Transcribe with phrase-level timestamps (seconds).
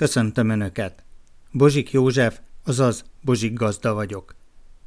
[0.00, 1.04] Köszöntöm Önöket!
[1.52, 4.34] Bozsik József, azaz Bozsik Gazda vagyok.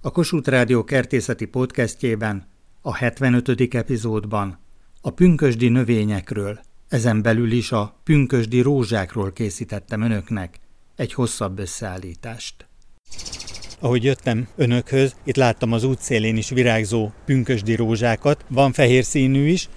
[0.01, 2.47] A Kossuth Rádió kertészeti podcastjében,
[2.81, 3.73] a 75.
[3.75, 4.59] epizódban
[5.01, 10.59] a pünkösdi növényekről, ezen belül is a pünkösdi rózsákról készítettem Önöknek
[10.95, 12.67] egy hosszabb összeállítást.
[13.79, 19.69] Ahogy jöttem önökhöz, itt láttam az útszélén is virágzó pünkösdi rózsákat, van fehér színű is,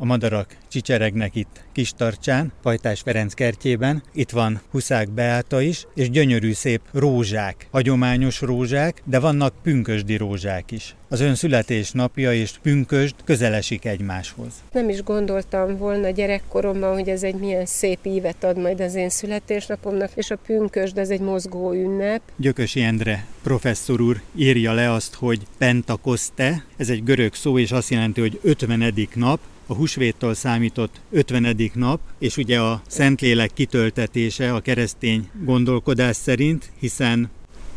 [0.00, 4.02] a madarak csicseregnek itt Kistarcsán, Pajtás Ferenc kertjében.
[4.12, 10.70] Itt van Huszák Beáta is, és gyönyörű szép rózsák, hagyományos rózsák, de vannak pünkösdi rózsák
[10.70, 10.94] is.
[11.08, 14.52] Az ön születésnapja és pünkösd közelesik egymáshoz.
[14.72, 19.08] Nem is gondoltam volna gyerekkoromban, hogy ez egy milyen szép ívet ad majd az én
[19.08, 22.22] születésnapomnak, és a pünkösd ez egy mozgó ünnep.
[22.36, 27.90] Gyökösi Endre professzor úr írja le azt, hogy Pentakoste, ez egy görög szó, és azt
[27.90, 28.94] jelenti, hogy 50.
[29.14, 31.70] nap, a húsvéttól számított 50.
[31.74, 37.30] nap, és ugye a Szentlélek kitöltetése a keresztény gondolkodás szerint, hiszen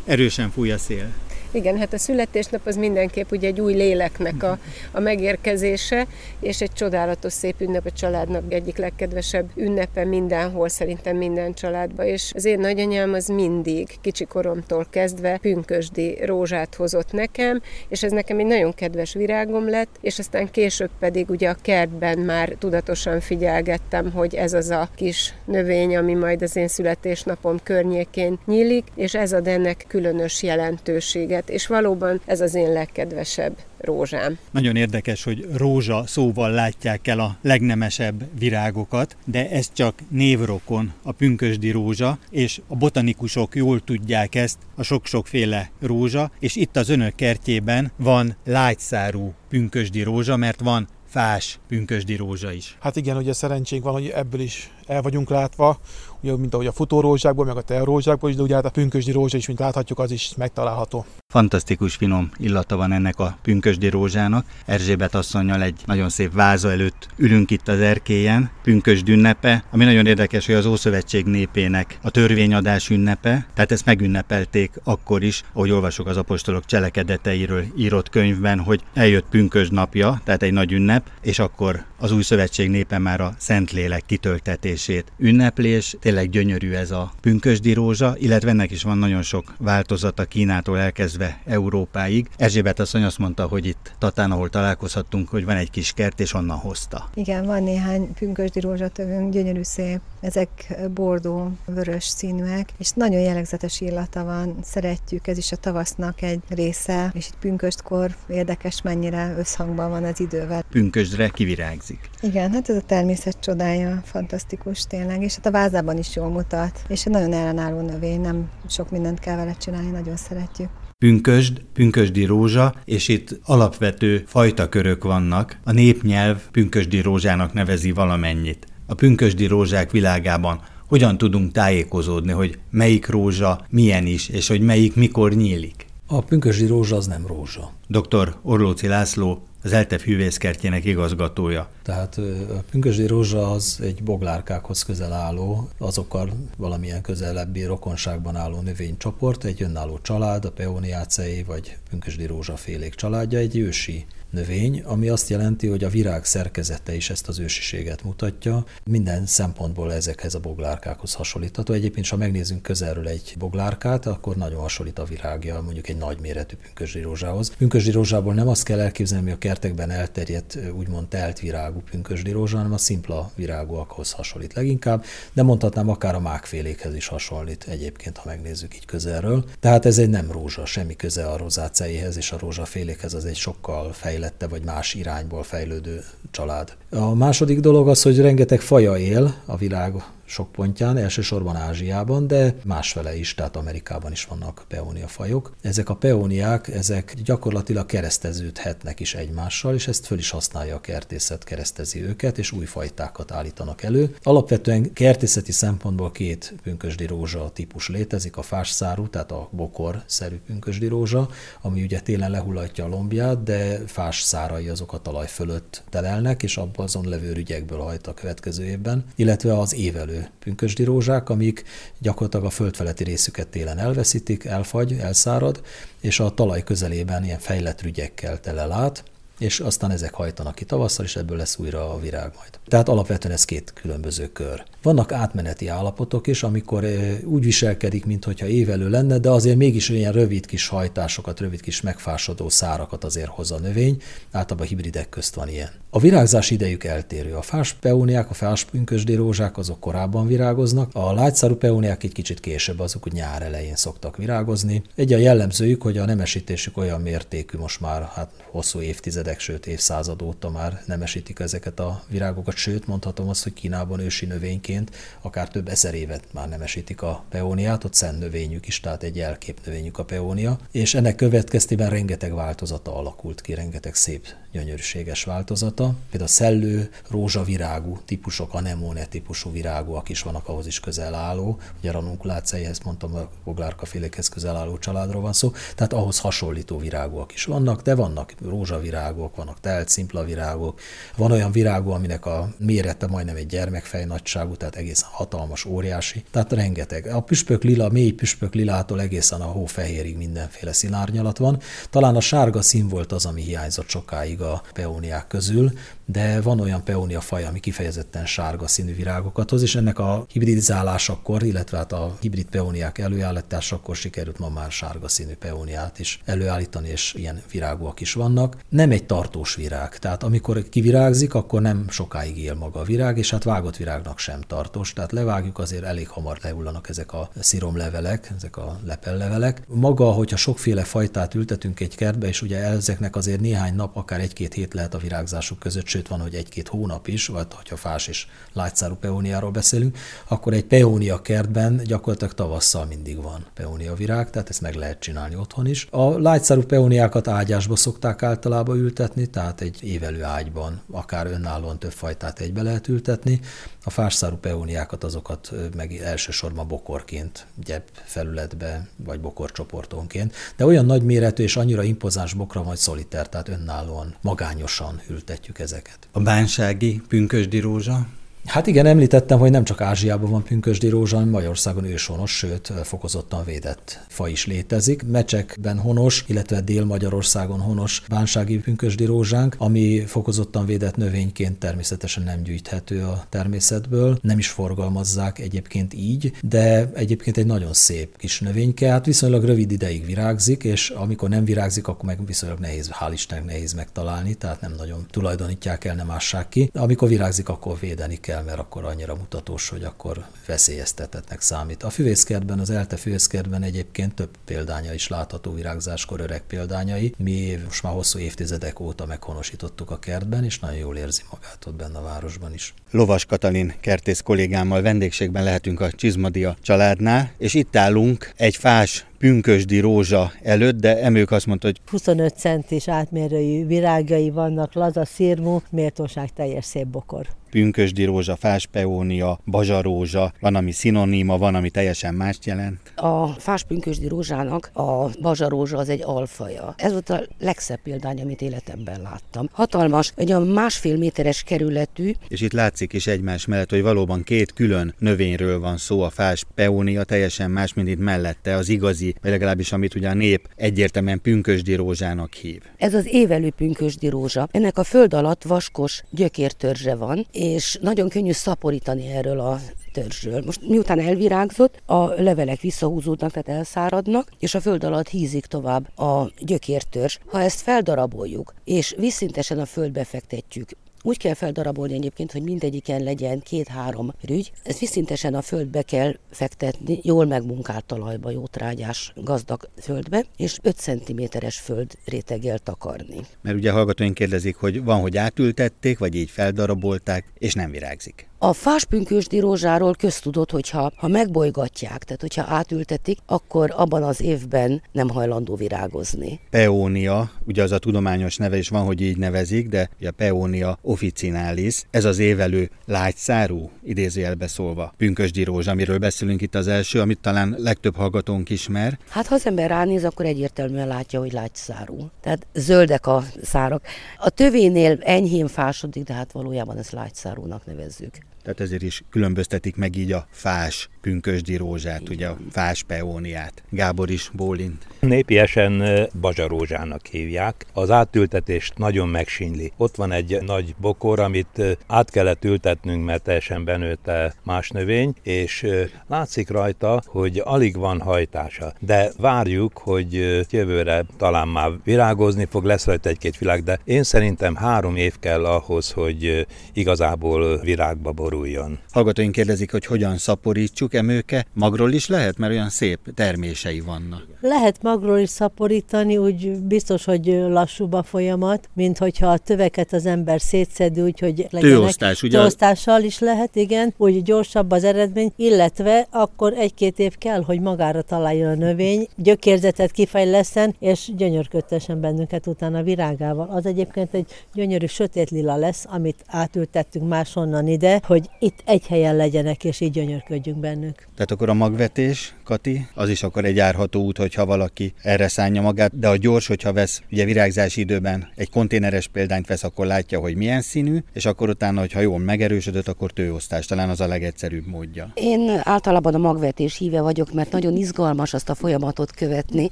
[0.04, 1.12] erősen fúj a szél.
[1.54, 4.58] Igen, hát a születésnap az mindenképp ugye egy új léleknek a,
[4.92, 6.06] a megérkezése,
[6.40, 12.06] és egy csodálatos szép ünnep a családnak egyik legkedvesebb ünnepe mindenhol, szerintem minden családban.
[12.06, 18.12] És az én nagyanyám az mindig, kicsi koromtól kezdve pünkösdi rózsát hozott nekem, és ez
[18.12, 23.20] nekem egy nagyon kedves virágom lett, és aztán később pedig ugye a kertben már tudatosan
[23.20, 29.14] figyelgettem, hogy ez az a kis növény, ami majd az én születésnapom környékén nyílik, és
[29.14, 34.38] ez ad ennek különös jelentőséget őket, és valóban ez az én legkedvesebb rózsám.
[34.50, 41.12] Nagyon érdekes, hogy rózsa szóval látják el a legnemesebb virágokat, de ez csak névrokon a
[41.12, 47.14] pünkösdi rózsa, és a botanikusok jól tudják ezt, a sok-sokféle rózsa, és itt az önök
[47.14, 52.76] kertjében van lágyszárú pünkösdi rózsa, mert van fás pünkösdi rózsa is.
[52.80, 55.78] Hát igen, ugye szerencsénk van, hogy ebből is el vagyunk látva,
[56.20, 59.36] ugye, mint ahogy a futórózsákból, meg a tearózsákból is, de ugye hát a pünkösdi rózsa
[59.36, 61.04] is, mint láthatjuk, az is megtalálható.
[61.32, 64.46] Fantasztikus finom illata van ennek a pünkösdi rózsának.
[64.66, 70.06] Erzsébet asszonynal egy nagyon szép váza előtt ülünk itt az erkélyen, pünkösd ünnepe, ami nagyon
[70.06, 76.06] érdekes, hogy az Ószövetség népének a törvényadás ünnepe, tehát ezt megünnepelték akkor is, ahogy olvasok
[76.06, 81.84] az apostolok cselekedeteiről írott könyvben, hogy eljött pünkösd napja, tehát egy nagy ünnep, és akkor
[81.98, 84.73] az új szövetség népe már a Szentlélek kitöltetését
[85.18, 90.24] ünnepli, és tényleg gyönyörű ez a pünkösdi rózsa, illetve ennek is van nagyon sok változata
[90.24, 92.28] Kínától elkezdve Európáig.
[92.36, 96.34] Erzsébet asszony azt mondta, hogy itt Tatán, ahol találkozhattunk, hogy van egy kis kert, és
[96.34, 97.10] onnan hozta.
[97.14, 100.00] Igen, van néhány pünkösdi rózsatövünk, gyönyörű szép.
[100.20, 104.56] Ezek bordó, vörös színűek, és nagyon jellegzetes illata van.
[104.62, 110.20] Szeretjük, ez is a tavasznak egy része, és itt pünköstkor érdekes, mennyire összhangban van az
[110.20, 110.62] idővel.
[110.70, 112.10] Pünkösdre kivirágzik.
[112.20, 116.84] Igen, hát ez a természet csodája, fantasztikus tényleg, és hát a vázában is jól mutat,
[116.88, 122.24] és egy nagyon ellenálló növény, nem sok mindent kell vele csinálni, nagyon szeretjük pünkösd, pünkösdi
[122.24, 125.58] rózsa, és itt alapvető fajtakörök vannak.
[125.64, 128.66] A népnyelv pünkösdi rózsának nevezi valamennyit.
[128.86, 134.94] A pünkösdi rózsák világában hogyan tudunk tájékozódni, hogy melyik rózsa milyen is, és hogy melyik
[134.94, 135.86] mikor nyílik?
[136.06, 137.72] A pünkösdi rózsa az nem rózsa.
[137.88, 138.34] Dr.
[138.42, 141.68] Orlóci László, az ELTEF hűvészkertjének igazgatója.
[141.82, 149.44] Tehát a pünkösdi rózsa az egy boglárkákhoz közel álló, azokkal valamilyen közelebbi rokonságban álló növénycsoport,
[149.44, 155.66] egy önálló család, a peoniáceé vagy pünkösdi rózsafélék családja, egy ősi növény, ami azt jelenti,
[155.66, 158.64] hogy a virág szerkezete is ezt az ősiséget mutatja.
[158.84, 161.72] Minden szempontból ezekhez a boglárkákhoz hasonlítható.
[161.72, 167.00] Egyébként, ha megnézzünk közelről egy boglárkát, akkor nagyon hasonlít a virágja mondjuk egy nagyméretű pünkösdi
[167.00, 167.52] rózsához.
[167.56, 172.56] Pünkösdi rózsából nem azt kell elképzelni, hogy a kertekben elterjedt, úgymond telt virágú pünkösdi rózsa,
[172.56, 178.22] hanem a szimpla virágúakhoz hasonlít leginkább, de mondhatnám akár a mákfélékhez is hasonlít egyébként, ha
[178.26, 179.44] megnézzük így közelről.
[179.60, 183.92] Tehát ez egy nem rózsa, semmi köze a rozáceihez és a rózsafélékhez, az egy sokkal
[183.92, 186.76] fejlett fejlette vagy más irányból fejlődő család.
[186.90, 192.54] A második dolog az, hogy rengeteg faja él a világ sok pontján, elsősorban Ázsiában, de
[192.64, 195.52] másfele is, tehát Amerikában is vannak peónia fajok.
[195.62, 201.44] Ezek a peóniák, ezek gyakorlatilag kereszteződhetnek is egymással, és ezt föl is használja a kertészet,
[201.44, 204.16] keresztezi őket, és új fajtákat állítanak elő.
[204.22, 211.28] Alapvetően kertészeti szempontból két pünkösdi rózsa típus létezik, a fásszárú, tehát a bokor-szerű pünkösdi rózsa,
[211.60, 216.56] ami ugye télen lehullatja a lombját, de fás szárai azok a talaj fölött telelnek, és
[216.56, 221.64] abban azon levő rügyekből hajt a következő évben, illetve az évelő megfelelő pünkösdi rózsák, amik
[221.98, 225.62] gyakorlatilag a földfeletti részüket télen elveszítik, elfagy, elszárad,
[226.00, 229.04] és a talaj közelében ilyen fejlett rügyekkel telel át,
[229.38, 232.58] és aztán ezek hajtanak ki tavasszal, és ebből lesz újra a virág majd.
[232.68, 234.64] Tehát alapvetően ez két különböző kör.
[234.82, 236.84] Vannak átmeneti állapotok is, amikor
[237.24, 242.48] úgy viselkedik, mintha évelő lenne, de azért mégis ilyen rövid kis hajtásokat, rövid kis megfásodó
[242.48, 245.70] szárakat azért hoz a növény, általában hibridek közt van ilyen.
[245.94, 247.34] A virágzás idejük eltérő.
[247.34, 252.40] A fás peóniák, a fás pünkösdi rózsák azok korábban virágoznak, a lágyszárú peóniák egy kicsit
[252.40, 254.82] később, azok hogy nyár elején szoktak virágozni.
[254.94, 260.22] Egy a jellemzőjük, hogy a nemesítésük olyan mértékű, most már hát hosszú évtizedek, sőt évszázad
[260.22, 264.90] óta már nemesítik ezeket a virágokat, sőt mondhatom azt, hogy Kínában ősi növényként
[265.22, 269.60] akár több ezer évet már nemesítik a peóniát, ott szent növényük is, tehát egy jelkép
[269.64, 275.83] növényük a peónia, és ennek következtében rengeteg változata alakult ki, rengeteg szép gyönyörűséges változata.
[275.86, 281.58] Például a szellő, rózsavirágú típusok, anemone típusú virágúak is vannak ahhoz is közel álló.
[281.78, 287.44] Ugye ranunkuláceihez mondtam, a boglárkafélékhez közel álló családról van szó, tehát ahhoz hasonlító virágúak is
[287.44, 290.80] vannak, de vannak rózsavirágok, vannak telt, szimpla virágok,
[291.16, 296.52] van olyan virágú, aminek a mérete majdnem egy gyermekfej nagyságú, tehát egészen hatalmas, óriási, tehát
[296.52, 297.06] rengeteg.
[297.06, 301.60] A püspök lila, mély püspök lilától egészen a hófehérig mindenféle színárnyalat van.
[301.90, 305.72] Talán a sárga szín volt az, ami hiányzott sokáig a peóniák közül,
[306.04, 311.42] de van olyan peónia faj, ami kifejezetten sárga színű virágokat hoz, és ennek a hibridizálásakor,
[311.42, 317.14] illetve hát a hibrid peóniák előállításakor sikerült ma már sárga színű peóniát is előállítani, és
[317.16, 318.56] ilyen virágúak is vannak.
[318.68, 323.30] Nem egy tartós virág, tehát amikor kivirágzik, akkor nem sokáig él maga a virág, és
[323.30, 328.56] hát vágott virágnak sem tartós, tehát levágjuk, azért elég hamar lehullanak ezek a sziromlevelek, ezek
[328.56, 329.62] a lepellevelek.
[329.68, 334.54] Maga, hogyha sokféle fajtát ültetünk egy kertbe, és ugye ezeknek azért néhány nap, akár egy-két
[334.54, 338.26] hét lehet a virágzásuk között, sőt van, hogy egy-két hónap is, vagy ha fás és
[338.52, 344.60] lágyszárú peóniáról beszélünk, akkor egy peónia kertben gyakorlatilag tavasszal mindig van peónia virág, tehát ezt
[344.60, 345.86] meg lehet csinálni otthon is.
[345.90, 352.40] A lágyszárú peóniákat ágyásba szokták általában ültetni, tehát egy évelő ágyban akár önállóan több fajtát
[352.40, 353.40] egybe lehet ültetni.
[353.84, 361.42] A fásszárú peóniákat azokat meg elsősorban bokorként, gyep felületbe, vagy bokorcsoportonként, de olyan nagy méretű
[361.42, 365.98] és annyira impozáns bokra vagy szoliter, tehát önállóan, magányosan ültetjük ezeket.
[366.12, 368.06] A bánsági pünkösdi rózsa
[368.46, 373.44] Hát igen, említettem, hogy nem csak Ázsiában van pünkösdi rózsa, hanem Magyarországon őshonos, sőt fokozottan
[373.44, 375.02] védett fa is létezik.
[375.06, 383.02] Mecsekben honos, illetve Dél-Magyarországon honos bánsági pünkösdi rózsánk, ami fokozottan védett növényként természetesen nem gyűjthető
[383.02, 389.06] a természetből, nem is forgalmazzák egyébként így, de egyébként egy nagyon szép kis növényke, hát
[389.06, 393.72] viszonylag rövid ideig virágzik, és amikor nem virágzik, akkor meg viszonylag nehéz, hál' Istennek nehéz
[393.72, 396.70] megtalálni, tehát nem nagyon tulajdonítják el, nem ássák ki.
[396.74, 401.82] Amikor virágzik, akkor védeni kell kell, mert akkor annyira mutatós, hogy akkor veszélyeztetetnek számít.
[401.82, 407.14] A füvészkertben, az ELTE füvészkertben egyébként több példánya is látható virágzáskor öreg példányai.
[407.18, 411.74] Mi most már hosszú évtizedek óta meghonosítottuk a kertben, és nagyon jól érzi magát ott
[411.74, 412.74] benne a városban is.
[412.90, 419.78] Lovas Katalin kertész kollégámmal vendégségben lehetünk a Csizmadia családnál, és itt állunk egy fás pünkösdi
[419.78, 426.32] rózsa előtt, de emők azt mondta, hogy 25 centis átmérőjű virágai vannak, laza szírmú, méltóság
[426.32, 432.78] teljes szép bokor pünkösdi rózsa, fáspeónia, bazsarózsa, van, ami szinoníma, van, ami teljesen mást jelent?
[432.96, 436.74] A fáspünkösdi rózsának a bazsarózsa az egy alfaja.
[436.76, 439.48] Ez volt a legszebb példány, amit életemben láttam.
[439.52, 442.12] Hatalmas, egy a másfél méteres kerületű.
[442.28, 446.44] És itt látszik is egymás mellett, hogy valóban két külön növényről van szó, a fás
[446.54, 451.20] peónia teljesen más, mint itt mellette, az igazi, vagy legalábbis amit ugye a nép egyértelműen
[451.20, 452.62] pünkösdi rózsának hív.
[452.76, 454.48] Ez az évelő pünkösdi rózsa.
[454.50, 459.60] Ennek a föld alatt vaskos gyökértörzse van, és nagyon könnyű szaporítani erről a
[459.92, 460.42] törzsről.
[460.44, 466.30] Most miután elvirágzott, a levelek visszahúzódnak, tehát elszáradnak, és a föld alatt hízik tovább a
[466.38, 467.18] gyökértörzs.
[467.26, 470.68] Ha ezt feldaraboljuk, és visszintesen a földbe fektetjük,
[471.06, 474.52] úgy kell feldarabolni egyébként, hogy mindegyiken legyen két-három rügy.
[474.62, 480.76] Ezt viszintesen a földbe kell fektetni, jól megmunkált talajba, jó trágyás, gazdag földbe, és 5
[480.76, 483.20] cm-es földréteggel takarni.
[483.42, 488.28] Mert ugye hallgatóink kérdezik, hogy van, hogy átültették, vagy így feldarabolták, és nem virágzik.
[488.38, 495.08] A fáspünkösdi rózsáról köztudott, hogyha ha megbolygatják, tehát hogyha átültetik, akkor abban az évben nem
[495.08, 496.40] hajlandó virágozni.
[496.50, 501.82] Peónia, ugye az a tudományos neve is van, hogy így nevezik, de a Peónia officinalis,
[501.90, 507.54] ez az évelő lágyszárú, idézőjelbe szólva, pünkösdi rózsa, amiről beszélünk itt az első, amit talán
[507.58, 508.98] legtöbb hallgatónk ismer.
[509.08, 512.10] Hát ha az ember ránéz, akkor egyértelműen látja, hogy lágyszárú.
[512.20, 513.82] Tehát zöldek a szárak.
[514.18, 518.18] A tövénél enyhén fásodik, de hát valójában ezt lágyszárúnak nevezzük.
[518.44, 523.62] Tehát ezért is különböztetik meg így a fás pünkösdi rózsát, ugye a fás peóniát.
[523.70, 524.86] Gábor is bólint.
[525.00, 525.82] Népiesen
[526.20, 527.66] bazsarózsának hívják.
[527.72, 529.72] Az átültetést nagyon megsínyli.
[529.76, 535.66] Ott van egy nagy bokor, amit át kellett ültetnünk, mert teljesen benőtte más növény, és
[536.08, 538.72] látszik rajta, hogy alig van hajtása.
[538.80, 540.12] De várjuk, hogy
[540.50, 545.44] jövőre talán már virágozni fog, lesz rajta egy-két világ, de én szerintem három év kell
[545.44, 548.78] ahhoz, hogy igazából virágba boruljon.
[548.92, 551.46] Hallgatóink kérdezik, hogy hogyan szaporítsuk emőke.
[551.52, 554.26] Magról is lehet, mert olyan szép termései vannak.
[554.40, 560.06] Lehet magról is szaporítani, úgy biztos, hogy lassúbb a folyamat, mint hogyha a töveket az
[560.06, 561.76] ember szétszedi, úgyhogy legyenek.
[561.76, 562.38] Tőosztás, ugye?
[562.38, 568.02] Tőosztással is lehet, igen, úgy gyorsabb az eredmény, illetve akkor egy-két év kell, hogy magára
[568.02, 573.48] találjon a növény, gyökérzetet kifejleszen, és gyönyörködtessen bennünket utána virágával.
[573.50, 579.16] Az egyébként egy gyönyörű sötét lila lesz, amit átültettünk máshonnan ide, hogy itt egy helyen
[579.16, 581.08] legyenek, és így gyönyörködjünk bennük.
[581.14, 585.62] Tehát akkor a magvetés, Kati, az is akkor egy járható út, hogyha valaki erre szánja
[585.62, 590.18] magát, de a gyors, hogyha vesz, ugye virágzási időben egy konténeres példányt vesz, akkor látja,
[590.18, 594.66] hogy milyen színű, és akkor utána, hogyha jól megerősödött, akkor tőosztás, talán az a legegyszerűbb
[594.66, 595.12] módja.
[595.14, 599.70] Én általában a magvetés híve vagyok, mert nagyon izgalmas azt a folyamatot követni,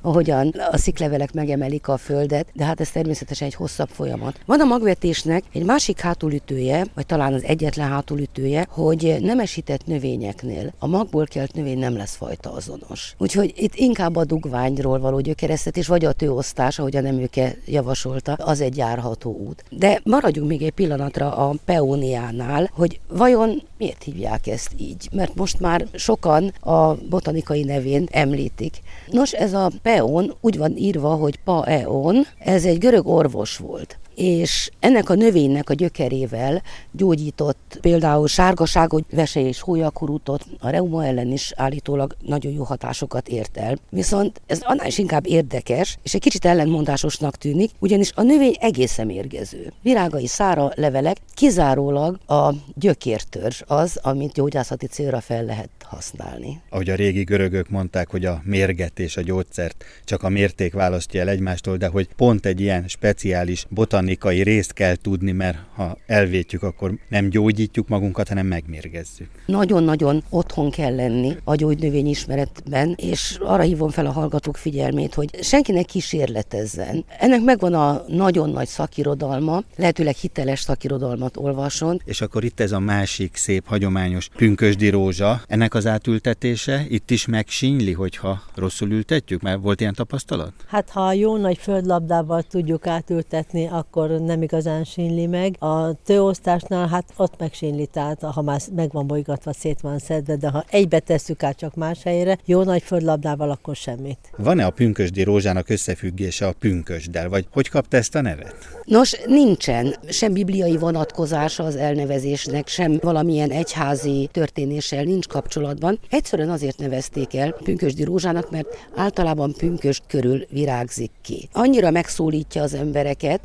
[0.00, 4.40] ahogyan a sziklevelek megemelik a földet, de hát ez természetesen egy hosszabb folyamat.
[4.46, 10.86] Van a magvetésnek egy másik hátulütője, vagy talán az egyetlen hátulütője, hogy nemesített növényeknél a
[11.00, 13.14] magból kelt növény nem lesz fajta azonos.
[13.18, 18.60] Úgyhogy itt inkább a dugványról való gyökeresztetés, vagy a tőosztás, ahogy a neműke javasolta, az
[18.60, 19.64] egy járható út.
[19.70, 25.08] De maradjunk még egy pillanatra a peóniánál, hogy vajon miért hívják ezt így?
[25.12, 28.80] Mert most már sokan a botanikai nevén említik.
[29.06, 34.70] Nos, ez a peón úgy van írva, hogy paeon, ez egy görög orvos volt és
[34.78, 36.62] ennek a növénynek a gyökerével
[36.92, 43.56] gyógyított például sárgaságot, vese és hólyakurutot, a reuma ellen is állítólag nagyon jó hatásokat ért
[43.56, 43.78] el.
[43.90, 49.06] Viszont ez annál is inkább érdekes, és egy kicsit ellentmondásosnak tűnik, ugyanis a növény egészen
[49.06, 49.72] mérgező.
[49.82, 56.60] Virágai szára levelek, kizárólag a gyökértörzs az, amit gyógyászati célra fel lehet használni.
[56.68, 61.20] Ahogy a régi görögök mondták, hogy a mérget és a gyógyszert csak a mérték választja
[61.20, 64.09] el egymástól, de hogy pont egy ilyen speciális botanikai
[64.42, 69.28] részt kell tudni, mert ha elvétjük, akkor nem gyógyítjuk magunkat, hanem megmérgezzük.
[69.46, 75.42] Nagyon-nagyon otthon kell lenni a gyógynövény ismeretben, és arra hívom fel a hallgatók figyelmét, hogy
[75.42, 77.04] senkinek kísérletezzen.
[77.18, 82.00] Ennek megvan a nagyon nagy szakirodalma, lehetőleg hiteles szakirodalmat olvason.
[82.04, 87.26] És akkor itt ez a másik szép, hagyományos pünkösdi rózsa, ennek az átültetése itt is
[87.26, 89.42] megsínyli, hogyha rosszul ültetjük?
[89.42, 90.52] Mert volt ilyen tapasztalat?
[90.66, 95.56] Hát ha jó nagy földlabdával tudjuk átültetni, akkor nem igazán sínli meg.
[95.58, 100.48] A tőosztásnál hát ott megsínli, tehát ha már meg van bolygatva, szét van szedve, de
[100.48, 104.18] ha egybe tesszük át csak más helyre, jó nagy földlabdával, akkor semmit.
[104.36, 108.54] Van-e a pünkösdi rózsának összefüggése a pünkösddel, vagy hogy kapta ezt a nevet?
[108.84, 115.98] Nos, nincsen sem bibliai vonatkozása az elnevezésnek, sem valamilyen egyházi történéssel nincs kapcsolatban.
[116.10, 121.48] Egyszerűen azért nevezték el pünkösdi rózsának, mert általában pünköst körül virágzik ki.
[121.52, 123.40] Annyira megszólítja az embereket,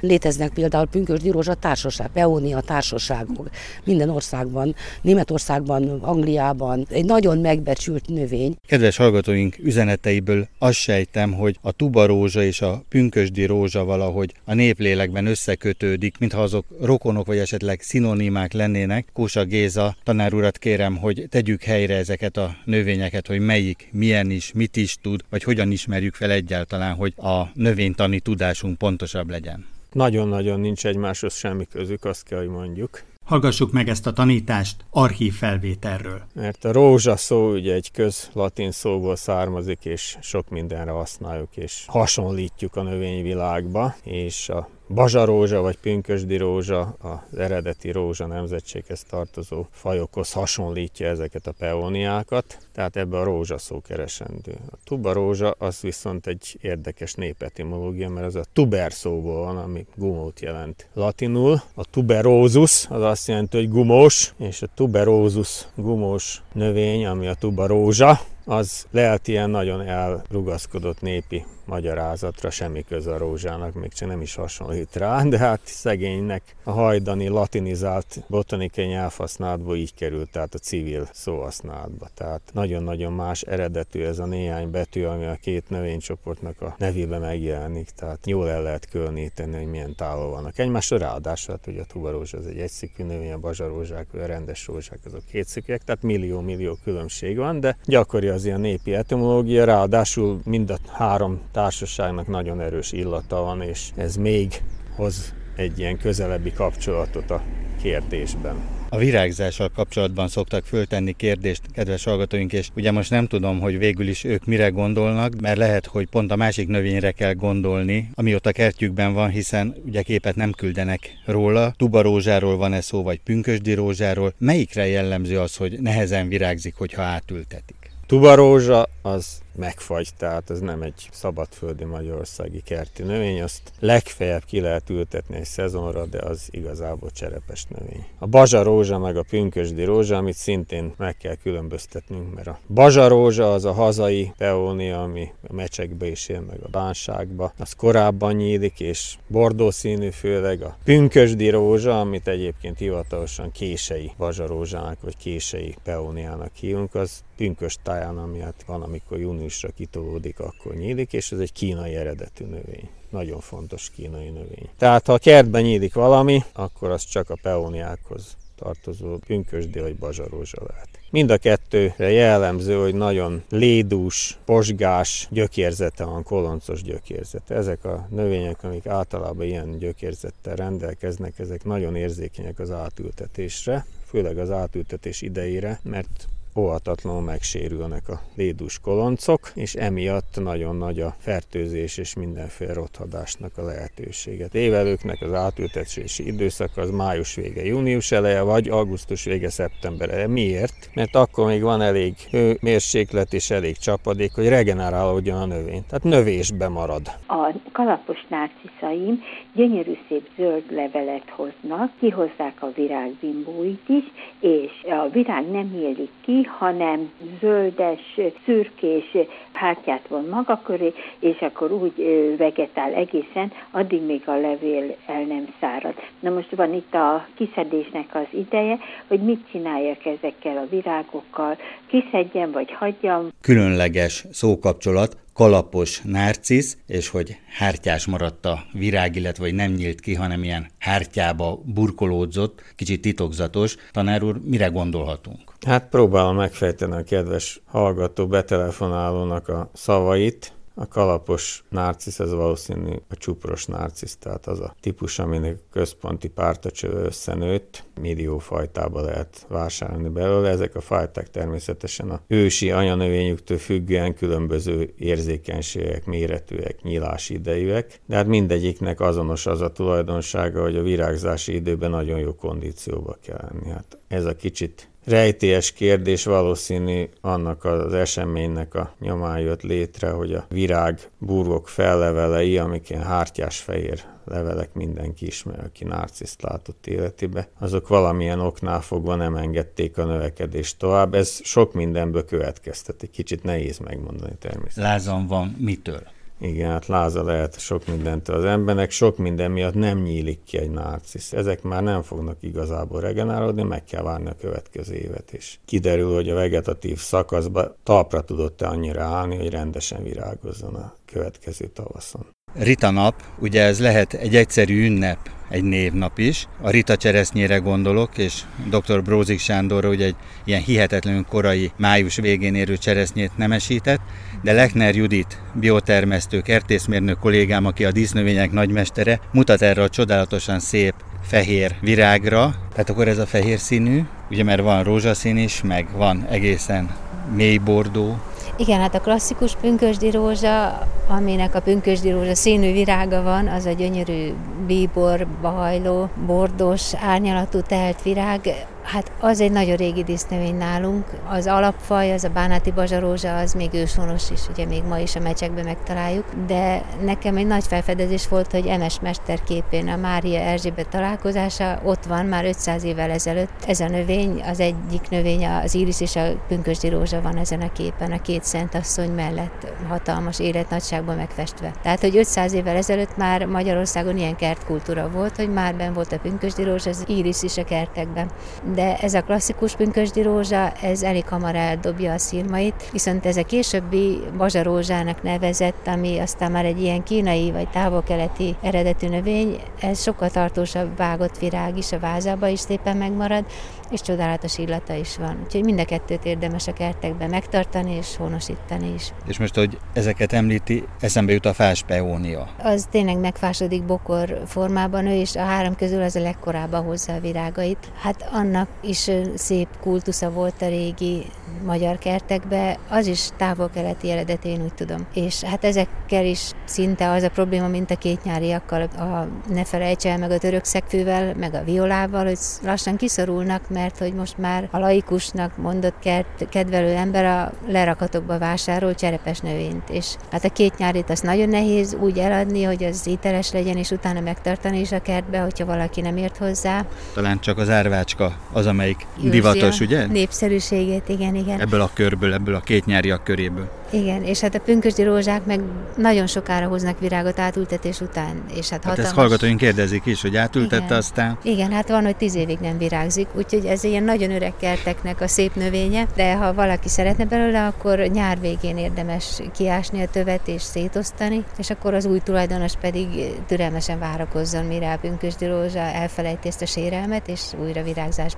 [0.00, 3.50] léteznek például pünkösdi rózsa társaság, peónia társaságok
[3.84, 8.56] minden országban, Németországban, Angliában, egy nagyon megbecsült növény.
[8.66, 15.26] Kedves hallgatóink üzeneteiből azt sejtem, hogy a tubarózsa és a pünkösdi rózsa valahogy a néplélekben
[15.26, 19.06] összekötődik, mintha azok rokonok vagy esetleg szinonimák lennének.
[19.12, 24.52] Kósa Géza tanár urat kérem, hogy tegyük helyre ezeket a növényeket, hogy melyik, milyen is,
[24.54, 29.66] mit is tud, vagy hogyan ismerjük fel egyáltalán, hogy a növénytani tudásunk pontosabb legyen.
[29.92, 33.02] Nagyon-nagyon nincs egymáshoz semmi közük, azt kell, hogy mondjuk.
[33.24, 36.22] Hallgassuk meg ezt a tanítást archív felvételről.
[36.34, 42.76] Mert a rózsa szó ugye egy köz-latin szóból származik, és sok mindenre használjuk, és hasonlítjuk
[42.76, 51.08] a növényvilágba, és a bazsarózsa vagy pünkösdi rózsa, az eredeti rózsa nemzetséghez tartozó fajokhoz hasonlítja
[51.08, 54.58] ezeket a peóniákat, tehát ebbe a rózsaszó keresendő.
[54.70, 60.40] A tubarózsa az viszont egy érdekes népetimológia, mert az a tuber szóból van, ami gumót
[60.40, 61.60] jelent latinul.
[61.74, 68.20] A tuberózus az azt jelenti, hogy gumós, és a tuberózus gumós növény, ami a tubarózsa,
[68.48, 74.34] az lehet ilyen nagyon elrugaszkodott népi magyarázatra, semmi köze a rózsának, még csak nem is
[74.34, 81.08] hasonlít rá, de hát szegénynek a hajdani latinizált botanikai nyelvhasználatból így került, tehát a civil
[81.12, 82.08] szóhasználatba.
[82.14, 87.90] Tehát nagyon-nagyon más eredetű ez a néhány betű, ami a két növénycsoportnak a nevébe megjelenik,
[87.90, 92.38] tehát jól el lehet különíteni, hogy milyen távol vannak egymásra, ráadásul hát ugye a tubarózsa
[92.38, 97.60] az egy egyszikű növény, a bazsarózsák, a rendes rózsák azok kétszikűek, tehát millió-millió különbség van,
[97.60, 103.62] de gyakori az ilyen népi etimológia, ráadásul mind a három társaságnak nagyon erős illata van,
[103.62, 104.62] és ez még
[104.96, 107.42] hoz egy ilyen közelebbi kapcsolatot a
[107.82, 108.56] kérdésben.
[108.90, 114.08] A virágzással kapcsolatban szoktak föltenni kérdést, kedves hallgatóink, és ugye most nem tudom, hogy végül
[114.08, 118.46] is ők mire gondolnak, mert lehet, hogy pont a másik növényre kell gondolni, ami ott
[118.46, 121.74] a kertjükben van, hiszen ugye képet nem küldenek róla.
[121.76, 124.32] Tubarózsáról van ez szó, vagy pünkösdi rózsáról.
[124.38, 127.76] Melyikre jellemző az, hogy nehezen virágzik, hogyha átültetik?
[128.08, 134.90] Tubarózsa az megfagy, tehát ez nem egy szabadföldi magyarországi kerti növény, azt legfeljebb ki lehet
[134.90, 138.06] ültetni egy szezonra, de az igazából cserepes növény.
[138.18, 143.08] A bazsa rózsa meg a pünkösdi rózsa, amit szintén meg kell különböztetnünk, mert a bazsa
[143.08, 148.34] rózsa az a hazai peónia, ami a mecsekbe is él, meg a bánságba, az korábban
[148.34, 155.16] nyílik, és bordó színű főleg a pünkösdi rózsa, amit egyébként hivatalosan kései bazsa rózsának, vagy
[155.16, 161.12] kései peóniának hívunk, az pünkös táján, ami hát van, amikor június júniusra kitolódik, akkor nyílik,
[161.12, 162.88] és ez egy kínai eredetű növény.
[163.10, 164.68] Nagyon fontos kínai növény.
[164.78, 170.62] Tehát ha a kertben nyílik valami, akkor az csak a peóniákhoz tartozó pünkösdi vagy bazsarózsa
[170.66, 170.88] lehet.
[171.10, 177.54] Mind a kettőre jellemző, hogy nagyon lédús, posgás gyökérzete van, koloncos gyökérzete.
[177.54, 184.50] Ezek a növények, amik általában ilyen gyökérzettel rendelkeznek, ezek nagyon érzékenyek az átültetésre, főleg az
[184.50, 186.28] átültetés idejére, mert
[186.58, 193.62] óhatatlanul megsérülnek a lédus koloncok, és emiatt nagyon nagy a fertőzés és mindenféle rothadásnak a
[193.62, 194.54] lehetőséget.
[194.54, 200.26] Évelőknek az átültetési időszak az május vége, június eleje, vagy augusztus vége, szeptember eleje.
[200.26, 200.90] Miért?
[200.94, 205.84] Mert akkor még van elég hőmérséklet és elég csapadék, hogy regenerálódjon a növény.
[205.88, 207.06] Tehát növésbe marad.
[207.26, 209.22] A kalapos narciszaim
[209.54, 214.04] gyönyörű szép zöld levelet hoznak, kihozzák a virágbimbóit is,
[214.40, 218.00] és a virág nem nyílik ki, hanem zöldes,
[218.44, 219.16] szürkés
[219.52, 221.92] hátját von maga köré, és akkor úgy
[222.38, 225.94] vegetál egészen, addig még a levél el nem szárad.
[226.20, 232.50] Na most van itt a kiszedésnek az ideje, hogy mit csináljak ezekkel a virágokkal, kiszedjem
[232.50, 233.28] vagy hagyjam.
[233.40, 240.14] Különleges szókapcsolat kalapos narcisz, és hogy hártyás maradt a virág, illetve hogy nem nyílt ki,
[240.14, 243.76] hanem ilyen hártyába burkolódzott, kicsit titokzatos.
[243.92, 245.52] Tanár úr, mire gondolhatunk?
[245.66, 250.52] Hát próbálom megfejteni a kedves hallgató betelefonálónak a szavait.
[250.80, 256.28] A kalapos narcisz, ez valószínű a csupros narcisz, tehát az a típus, aminek a központi
[256.28, 260.48] pártacső összenőtt, millió fajtába lehet vásárolni belőle.
[260.48, 268.26] Ezek a fajták természetesen a ősi anyanövényüktől függően különböző érzékenységek, méretűek, nyílási idejűek, de hát
[268.26, 273.70] mindegyiknek azonos az a tulajdonsága, hogy a virágzási időben nagyon jó kondícióba kell lenni.
[273.70, 280.34] Hát ez a kicsit rejtélyes kérdés valószínű annak az eseménynek a nyomán jött létre, hogy
[280.34, 287.48] a virág burgok fellevelei, amik ilyen hártyás fehér levelek mindenki ismer, aki narciszt látott életébe,
[287.58, 291.14] azok valamilyen oknál fogva nem engedték a növekedést tovább.
[291.14, 294.82] Ez sok mindenből következteti, kicsit nehéz megmondani természetesen.
[294.82, 296.02] Lázan van mitől?
[296.40, 300.70] Igen, hát láza lehet sok mindentől az embernek, sok minden miatt nem nyílik ki egy
[300.70, 301.32] narcisz.
[301.32, 305.60] Ezek már nem fognak igazából regenerálódni, meg kell várni a következő évet is.
[305.64, 312.26] Kiderül, hogy a vegetatív szakaszban talpra tudott-e annyira állni, hogy rendesen virágozzon a következő tavaszon.
[312.58, 315.18] Rita nap, ugye ez lehet egy egyszerű ünnep,
[315.48, 316.46] egy névnap is.
[316.60, 318.40] A Rita cseresznyére gondolok, és
[318.70, 319.02] dr.
[319.02, 324.00] Brózik Sándorra ugye egy ilyen hihetetlenül korai május végén érő cseresznyét nemesített,
[324.42, 330.94] de Lechner Judit, biotermesztő, kertészmérnök kollégám, aki a dísznövények nagymestere, mutat erre a csodálatosan szép
[331.22, 332.54] fehér virágra.
[332.72, 336.90] Tehát akkor ez a fehér színű, ugye mert van rózsaszín is, meg van egészen
[337.34, 338.18] mély bordó,
[338.58, 343.72] igen, hát a klasszikus pünkösdi rózsa, aminek a pünkösdi rózsa színű virága van, az a
[343.72, 344.32] gyönyörű
[344.66, 351.04] bíbor, hajló, bordós, árnyalatú telt virág, Hát az egy nagyon régi dísznövény nálunk.
[351.28, 355.20] Az alapfaj, az a bánáti bazsarózsa, az még őshonos is, ugye még ma is a
[355.20, 361.80] mecsekben megtaláljuk, de nekem egy nagy felfedezés volt, hogy MS mesterképén a Mária Erzsébet találkozása
[361.84, 363.64] ott van már 500 évvel ezelőtt.
[363.66, 367.72] Ez a növény, az egyik növény, az íris és a pünkösdi rózsa van ezen a
[367.72, 371.72] képen, a két szentasszony mellett hatalmas életnagyságban megfestve.
[371.82, 376.18] Tehát, hogy 500 évvel ezelőtt már Magyarországon ilyen kertkultúra volt, hogy már ben volt a
[376.18, 378.30] pünkösdi rózsa, az íris is a kertekben.
[378.78, 383.42] De ez a klasszikus pünkösdi rózsa, ez elég hamar eldobja a szírmait, viszont ez a
[383.44, 390.30] későbbi bazsarózsának nevezett, ami aztán már egy ilyen kínai vagy távol-keleti eredetű növény, ez sokkal
[390.30, 393.44] tartósabb vágott virág is a vázába is szépen megmarad,
[393.90, 395.38] és csodálatos illata is van.
[395.44, 399.12] Úgyhogy mind a kettőt érdemes a kertekben megtartani és honosítani is.
[399.26, 402.48] És most, hogy ezeket említi, eszembe jut a fás peónia.
[402.62, 407.20] Az tényleg megfásodik bokor formában ő, és a három közül az a legkorábban hozza a
[407.20, 407.92] virágait.
[408.00, 411.26] Hát annak is szép kultusza volt a régi
[411.64, 415.06] magyar kertekbe, az is távol-keleti eredet, én úgy tudom.
[415.14, 420.06] És hát ezekkel is szinte az a probléma, mint a két nyáriakkal, a, ne felejts
[420.06, 424.68] el meg a török szekfővel, meg a violával, hogy lassan kiszorulnak, mert hogy most már
[424.70, 429.88] a laikusnak mondott kert, kedvelő ember a lerakatokba vásárol cserepes növényt.
[429.90, 433.90] És hát a két nyárit az nagyon nehéz úgy eladni, hogy az ételes legyen, és
[433.90, 436.84] utána megtartani is a kertbe, hogyha valaki nem ért hozzá.
[437.14, 440.06] Talán csak az árvácska az, amelyik Júzia, divatos, ugye?
[440.06, 441.60] Népszerűségét, igen, igen.
[441.60, 443.68] Ebből a körből, ebből a két nyáriak köréből.
[443.90, 445.60] Igen, és hát a pünkösdi rózsák meg
[445.96, 448.42] nagyon sokára hoznak virágot átültetés után.
[448.54, 450.96] És hát, hát ezt hallgatóink kérdezik is, hogy átültette Igen.
[450.96, 451.38] aztán.
[451.42, 455.28] Igen, hát van, hogy tíz évig nem virágzik, úgyhogy ez ilyen nagyon öreg kerteknek a
[455.28, 460.62] szép növénye, de ha valaki szeretne belőle, akkor nyár végén érdemes kiásni a tövet és
[460.62, 463.06] szétosztani, és akkor az új tulajdonos pedig
[463.46, 467.82] türelmesen várakozzon, mire a pünkösdi rózsa elfelejti ezt a sérelmet, és újra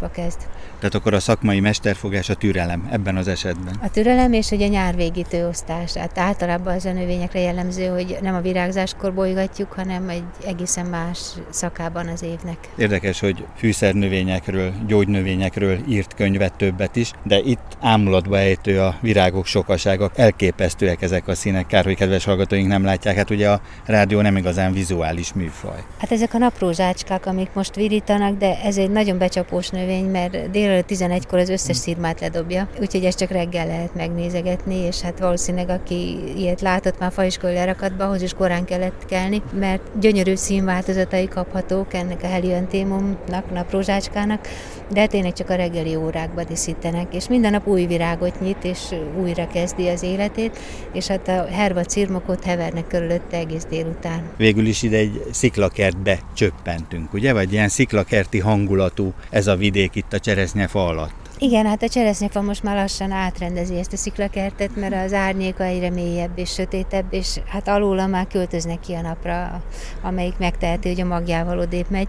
[0.01, 0.39] virágzásba kezd.
[0.79, 3.75] Tehát akkor a szakmai mesterfogás a türelem ebben az esetben.
[3.83, 4.95] A türelem és hogy a nyár
[5.29, 5.97] tőosztás.
[5.97, 11.19] Hát általában az a növényekre jellemző, hogy nem a virágzáskor bolygatjuk, hanem egy egészen más
[11.51, 12.57] szakában az évnek.
[12.77, 20.11] Érdekes, hogy fűszernövényekről, gyógynövényekről írt könyvet többet is, de itt ámulatba ejtő a virágok sokasága.
[20.15, 23.17] Elképesztőek ezek a színek, kár, hogy kedves hallgatóink nem látják.
[23.17, 25.85] Hát ugye a rádió nem igazán vizuális műfaj.
[25.99, 30.89] Hát ezek a naprózsácskák, amik most virítanak, de ez egy nagyon becsapós növény, mert délelőtt
[30.89, 36.19] 11-kor az összes szírmát ledobja, úgyhogy ezt csak reggel lehet megnézegetni, és hát valószínűleg aki
[36.37, 42.23] ilyet látott már faiskoly lerakatba, ahhoz is korán kellett kelni, mert gyönyörű színváltozatai kaphatók ennek
[42.23, 44.49] a heliantémumnak, naprózsácskának,
[44.93, 48.79] de tényleg csak a reggeli órákba díszítenek, és minden nap új virágot nyit, és
[49.21, 50.59] újra kezdi az életét,
[50.93, 54.23] és hát a herva cirmokot hevernek körülötte egész délután.
[54.37, 57.33] Végül is ide egy sziklakertbe csöppentünk, ugye?
[57.33, 61.21] Vagy ilyen sziklakerti hangulatú ez a vidék itt a cseresznyefa alatt.
[61.43, 65.91] Igen, hát a cseresznyefa most már lassan átrendezi ezt a sziklakertet, mert az árnyéka egyre
[65.91, 69.63] mélyebb és sötétebb, és hát alóla már költöznek ki a napra,
[70.03, 72.09] amelyik megteheti, hogy a magjával odébb megy.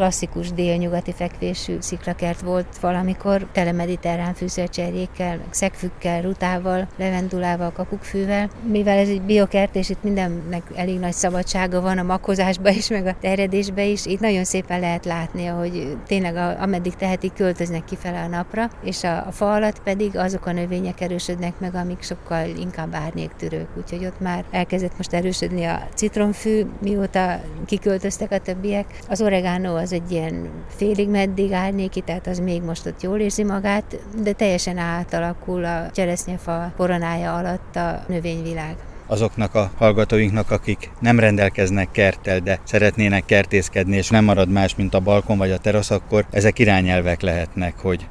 [0.00, 8.50] Klasszikus délnyugati fekvésű sziklakert volt valamikor, tele mediterrán fűszercserjékkel, szegfükkel, rutával, levendulával, kapukkfűvel.
[8.70, 13.06] Mivel ez egy biokert, és itt mindennek elég nagy szabadsága van a makozásban is, meg
[13.06, 18.20] a terjedésben is, itt nagyon szépen lehet látni, hogy tényleg a, ameddig tehetik, költöznek kifele
[18.20, 22.48] a napra, és a, a fa alatt pedig azok a növények erősödnek meg, amik sokkal
[22.48, 28.98] inkább árnyéktörők, úgyhogy ott már elkezdett most erősödni a citromfű, mióta kiköltöztek a többiek.
[29.08, 33.44] Az oregano az egy ilyen félig meddig árnyéki, tehát az még most ott jól érzi
[33.44, 38.76] magát, de teljesen átalakul a cseresznyefa koronája alatt a növényvilág.
[39.06, 44.94] Azoknak a hallgatóinknak, akik nem rendelkeznek kerttel, de szeretnének kertészkedni, és nem marad más, mint
[44.94, 48.06] a balkon vagy a terasz, akkor ezek irányelvek lehetnek, hogy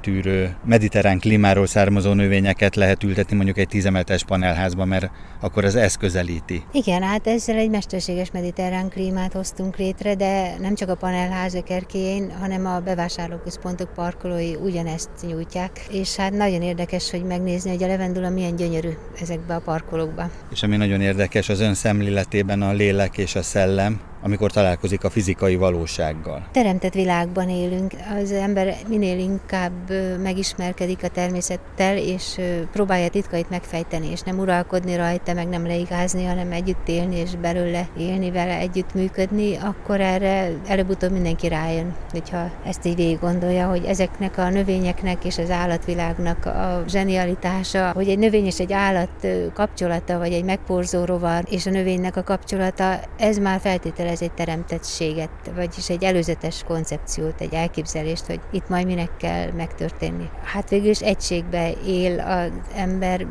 [0.00, 5.94] tűrő, mediterrán klímáról származó növényeket lehet ültetni mondjuk egy tízemeletes panelházba, mert akkor az ez
[5.94, 6.62] közelíti.
[6.72, 12.30] Igen, hát ezzel egy mesterséges mediterrán klímát hoztunk létre, de nem csak a panelházak erkélyén,
[12.40, 18.30] hanem a bevásárlóközpontok parkolói ugyanezt nyújtják, és hát nagyon érdekes, hogy megnézni, hogy a levendula
[18.30, 18.90] milyen gyönyörű
[19.20, 20.30] ezekbe a parkolókba.
[20.52, 25.10] És ami nagyon érdekes, az ön szemléletében a lélek és a szellem, amikor találkozik a
[25.10, 26.46] fizikai valósággal.
[26.52, 32.40] Teremtett világban élünk, az ember minél inkább megismerkedik a természettel, és
[32.72, 37.88] próbálja titkait megfejteni, és nem uralkodni rajta, meg nem leigázni, hanem együtt élni, és belőle
[37.98, 43.84] élni vele, együtt működni, akkor erre előbb-utóbb mindenki rájön, hogyha ezt így végig gondolja, hogy
[43.84, 50.18] ezeknek a növényeknek és az állatvilágnak a zsenialitása, hogy egy növény és egy állat kapcsolata,
[50.18, 55.30] vagy egy megporzó rovar és a növénynek a kapcsolata, ez már feltétele ez egy teremtettséget,
[55.54, 60.28] vagyis egy előzetes koncepciót, egy elképzelést, hogy itt majd minek kell megtörténni.
[60.42, 63.26] Hát végül is egységbe él az ember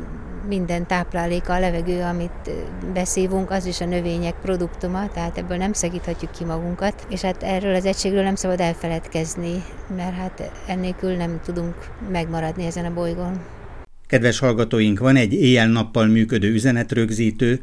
[0.48, 2.50] minden tápláléka, a levegő, amit
[2.94, 7.74] beszívunk, az is a növények produktuma, tehát ebből nem szegíthatjuk ki magunkat, és hát erről
[7.74, 9.64] az egységről nem szabad elfeledkezni,
[9.96, 11.74] mert hát ennélkül nem tudunk
[12.12, 13.40] megmaradni ezen a bolygón.
[14.06, 17.62] Kedves hallgatóink, van egy éjjel-nappal működő üzenetrögzítő,